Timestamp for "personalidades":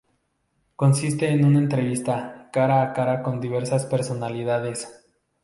3.85-5.05